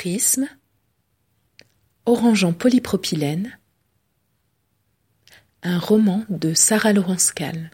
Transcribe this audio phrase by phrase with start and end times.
[0.00, 0.48] Prisme,
[2.06, 3.58] Orange en polypropylène,
[5.62, 7.70] un roman de Sarah Laurence Kahl.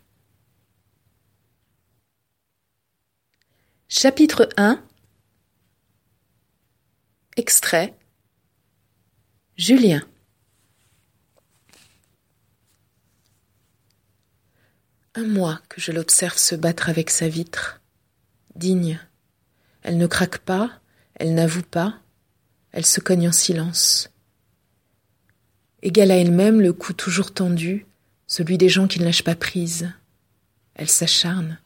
[3.87, 4.85] Chapitre 1
[7.37, 7.97] Extrait
[9.57, 10.03] Julien
[15.15, 17.81] Un mois que je l'observe se battre avec sa vitre.
[18.57, 18.99] Digne.
[19.83, 20.81] Elle ne craque pas,
[21.15, 22.03] elle n'avoue pas,
[22.77, 24.11] elle se cogne en silence.
[25.81, 27.87] Égale à elle-même, le cou toujours tendu,
[28.27, 29.91] celui des gens qui ne lâchent pas prise.
[30.75, 31.59] Elle s'acharne.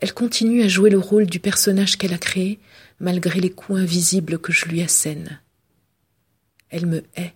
[0.00, 2.60] Elle continue à jouer le rôle du personnage qu'elle a créé,
[2.98, 5.38] malgré les coups invisibles que je lui assène.
[6.70, 7.34] Elle me hait.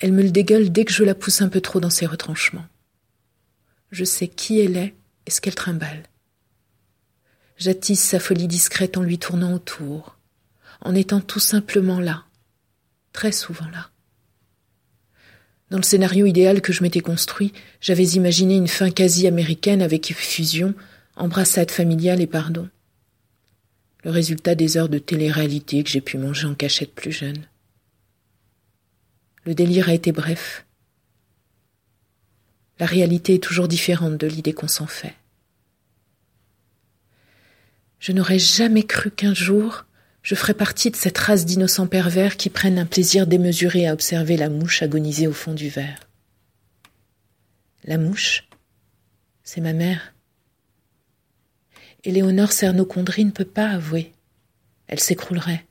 [0.00, 2.66] Elle me le dégueule dès que je la pousse un peu trop dans ses retranchements.
[3.90, 4.94] Je sais qui elle est
[5.26, 6.04] et ce qu'elle trimballe.
[7.58, 10.16] J'attise sa folie discrète en lui tournant autour,
[10.82, 12.24] en étant tout simplement là,
[13.12, 13.90] très souvent là.
[15.70, 20.10] Dans le scénario idéal que je m'étais construit, j'avais imaginé une fin quasi américaine avec
[20.10, 20.74] effusion,
[21.16, 22.68] embrassade familiale et pardon.
[24.04, 27.46] Le résultat des heures de télé-réalité que j'ai pu manger en cachette plus jeune.
[29.44, 30.66] Le délire a été bref,
[32.82, 35.14] la réalité est toujours différente de l'idée qu'on s'en fait.
[38.00, 39.84] Je n'aurais jamais cru qu'un jour
[40.22, 44.36] je ferais partie de cette race d'innocents pervers qui prennent un plaisir démesuré à observer
[44.36, 46.08] la mouche agoniser au fond du verre.
[47.84, 48.48] La mouche,
[49.42, 50.14] c'est ma mère.
[52.04, 54.12] Éléonore Cernocondry ne peut pas avouer.
[54.86, 55.64] Elle s'écroulerait.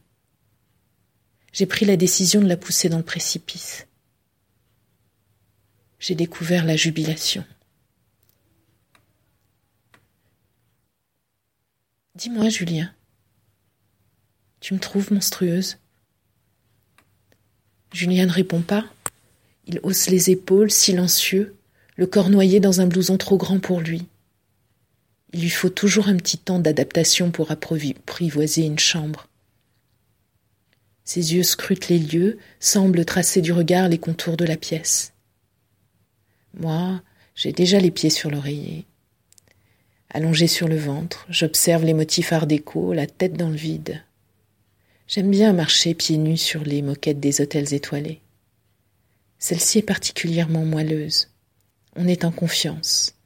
[1.54, 3.86] J'ai pris la décision de la pousser dans le précipice
[6.02, 7.46] j'ai découvert la jubilation.
[12.16, 12.94] Dis-moi, Julien,
[14.62, 15.78] tu me trouves monstrueuse
[17.92, 18.86] Julien ne répond pas.
[19.68, 21.56] Il hausse les épaules, silencieux,
[21.98, 24.08] le corps noyé dans un blouson trop grand pour lui.
[25.34, 29.28] Il lui faut toujours un petit temps d'adaptation pour apprivoiser une chambre.
[31.04, 35.14] Ses yeux scrutent les lieux, semblent tracer du regard les contours de la pièce.
[36.54, 37.02] Moi,
[37.36, 38.86] j'ai déjà les pieds sur l'oreiller.
[40.10, 44.02] Allongé sur le ventre, j'observe les motifs art déco, la tête dans le vide.
[45.14, 48.22] J'aime bien marcher pieds nus sur les moquettes des hôtels étoilés.
[49.40, 51.28] Celle-ci est particulièrement moelleuse.
[51.98, 53.18] On est en confiance.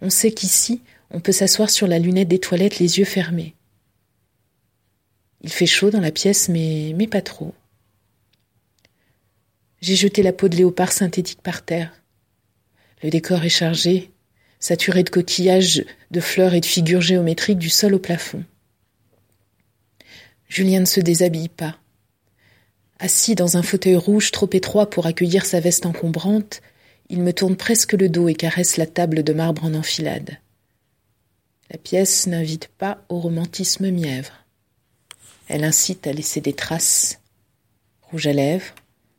[0.00, 0.80] On sait qu'ici,
[1.10, 3.54] on peut s'asseoir sur la lunette des toilettes les yeux fermés.
[5.42, 7.52] Il fait chaud dans la pièce, mais, mais pas trop.
[9.82, 11.92] J'ai jeté la peau de léopard synthétique par terre.
[13.02, 14.12] Le décor est chargé,
[14.60, 18.46] saturé de coquillages, de fleurs et de figures géométriques du sol au plafond.
[20.48, 21.78] Julien ne se déshabille pas.
[22.98, 26.62] Assis dans un fauteuil rouge trop étroit pour accueillir sa veste encombrante,
[27.10, 30.38] il me tourne presque le dos et caresse la table de marbre en enfilade.
[31.70, 34.32] La pièce n'invite pas au romantisme mièvre.
[35.48, 37.20] Elle incite à laisser des traces.
[38.02, 38.74] Rouge à lèvres,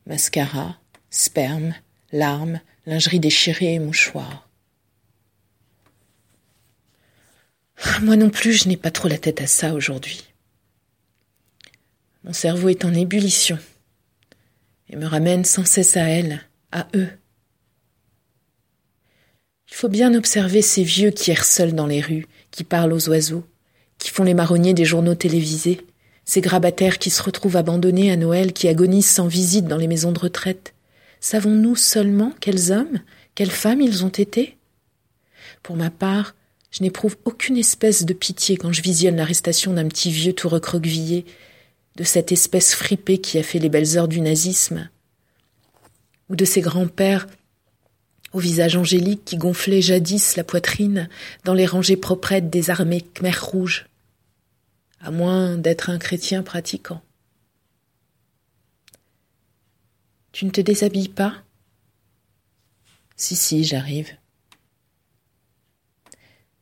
[0.07, 0.77] mascara,
[1.09, 1.75] sperme,
[2.11, 4.49] larmes, lingerie déchirée et mouchoirs.
[8.01, 10.28] Moi non plus, je n'ai pas trop la tête à ça aujourd'hui.
[12.23, 13.57] Mon cerveau est en ébullition
[14.89, 16.41] et me ramène sans cesse à elle,
[16.71, 17.09] à eux.
[19.71, 23.09] Il faut bien observer ces vieux qui errent seuls dans les rues, qui parlent aux
[23.09, 23.45] oiseaux,
[23.97, 25.81] qui font les marronniers des journaux télévisés,
[26.25, 30.11] ces grabataires qui se retrouvent abandonnés à Noël, qui agonisent sans visite dans les maisons
[30.11, 30.73] de retraite,
[31.21, 33.01] Savons-nous seulement quels hommes,
[33.35, 34.57] quelles femmes ils ont été?
[35.63, 36.33] Pour ma part,
[36.71, 41.25] je n'éprouve aucune espèce de pitié quand je visionne l'arrestation d'un petit vieux tout recroquevillé,
[41.99, 44.89] de cette espèce fripée qui a fait les belles heures du nazisme,
[46.29, 47.27] ou de ces grands-pères
[48.31, 51.09] au visage angélique qui gonflaient jadis la poitrine
[51.43, 53.89] dans les rangées proprettes des armées Khmer rouges,
[55.01, 57.01] à moins d'être un chrétien pratiquant.
[60.31, 61.43] Tu ne te déshabilles pas?
[63.17, 64.15] Si, si, j'arrive.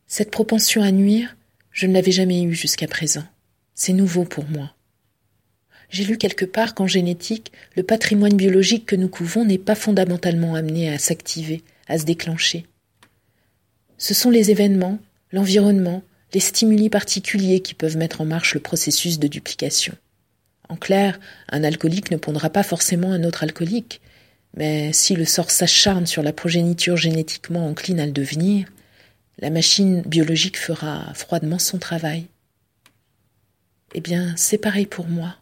[0.08, 1.38] Cette propension à nuire,
[1.70, 3.26] je ne l'avais jamais eue jusqu'à présent.
[3.76, 4.74] C'est nouveau pour moi.
[5.90, 10.56] J'ai lu quelque part qu'en génétique, le patrimoine biologique que nous couvons n'est pas fondamentalement
[10.56, 12.66] amené à s'activer, à se déclencher.
[13.98, 15.00] Ce sont les événements,
[15.32, 16.04] l'environnement,
[16.34, 19.96] les stimuli particuliers qui peuvent mettre en marche le processus de duplication.
[20.70, 21.20] En clair,
[21.50, 24.02] un alcoolique ne pondra pas forcément un autre alcoolique,
[24.56, 28.68] mais si le sort s'acharne sur la progéniture génétiquement encline à le devenir,
[29.40, 32.26] la machine biologique fera froidement son travail.
[33.94, 35.38] Eh bien, c'est pareil pour moi,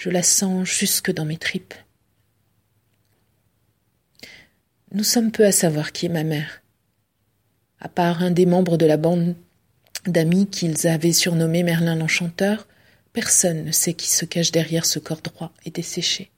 [0.00, 1.74] Je la sens jusque dans mes tripes.
[4.92, 6.62] Nous sommes peu à savoir qui est ma mère.
[7.80, 9.36] À part un des membres de la bande
[10.06, 12.66] d'amis qu'ils avaient surnommé Merlin l'Enchanteur,
[13.12, 16.30] personne ne sait qui se cache derrière ce corps droit et desséché.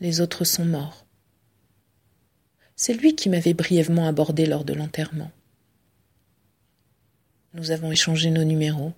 [0.00, 1.06] Les autres sont morts.
[2.74, 5.30] C'est lui qui m'avait brièvement abordé lors de l'enterrement.
[7.54, 8.92] Nous avons échangé nos numéros.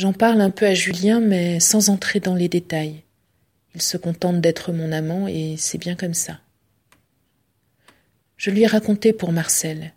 [0.00, 3.02] J'en parle un peu à Julien, mais sans entrer dans les détails.
[3.74, 6.40] Il se contente d'être mon amant et c'est bien comme ça.
[8.38, 9.92] Je lui ai raconté pour Marcel.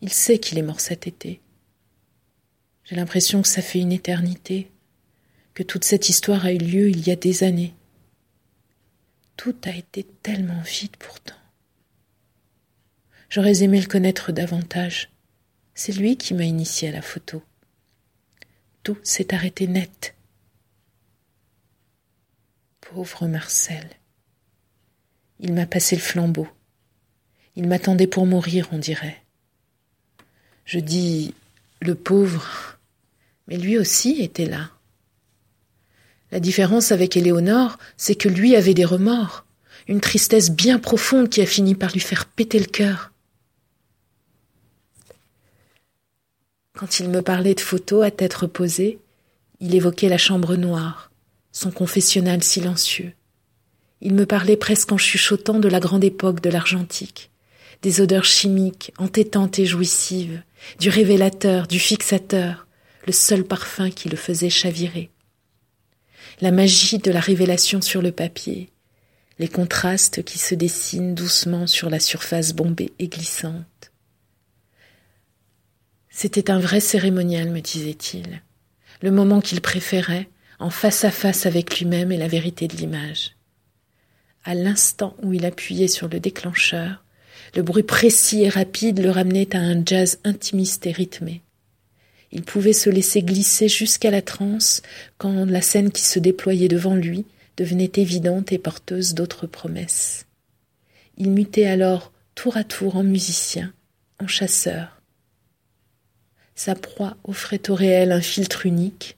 [0.00, 1.40] Il sait qu'il est mort cet été.
[2.82, 4.72] J'ai l'impression que ça fait une éternité,
[5.54, 7.74] que toute cette histoire a eu lieu il y a des années.
[9.36, 11.38] Tout a été tellement vite pourtant.
[13.28, 15.12] J'aurais aimé le connaître davantage.
[15.74, 17.44] C'est lui qui m'a initié à la photo.
[18.84, 20.14] Tout s'est arrêté net.
[22.82, 23.88] Pauvre Marcel.
[25.40, 26.46] Il m'a passé le flambeau.
[27.56, 29.22] Il m'attendait pour mourir, on dirait.
[30.66, 31.32] Je dis
[31.80, 32.78] le pauvre,
[33.48, 34.70] mais lui aussi était là.
[36.30, 39.46] La différence avec Éléonore, c'est que lui avait des remords,
[39.88, 43.13] une tristesse bien profonde qui a fini par lui faire péter le cœur.
[46.76, 48.98] Quand il me parlait de photos à tête reposée,
[49.60, 51.12] il évoquait la chambre noire,
[51.52, 53.12] son confessionnal silencieux.
[54.00, 57.30] Il me parlait presque en chuchotant de la grande époque de l'argentique,
[57.82, 60.42] des odeurs chimiques, entêtantes et jouissives,
[60.80, 62.66] du révélateur, du fixateur,
[63.06, 65.10] le seul parfum qui le faisait chavirer.
[66.40, 68.68] La magie de la révélation sur le papier,
[69.38, 73.64] les contrastes qui se dessinent doucement sur la surface bombée et glissante.
[76.16, 78.40] C'était un vrai cérémonial, me disait-il,
[79.02, 80.28] le moment qu'il préférait,
[80.60, 83.32] en face à face avec lui-même et la vérité de l'image.
[84.44, 87.02] À l'instant où il appuyait sur le déclencheur,
[87.56, 91.42] le bruit précis et rapide le ramenait à un jazz intimiste et rythmé.
[92.30, 94.82] Il pouvait se laisser glisser jusqu'à la transe
[95.18, 97.26] quand la scène qui se déployait devant lui
[97.56, 100.26] devenait évidente et porteuse d'autres promesses.
[101.18, 103.72] Il mutait alors tour à tour en musicien,
[104.20, 104.93] en chasseur,
[106.54, 109.16] sa proie offrait au réel un filtre unique,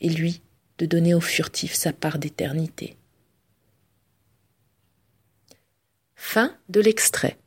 [0.00, 0.42] et lui
[0.78, 2.96] de donner au furtif sa part d'éternité.
[6.14, 7.38] Fin de l'extrait.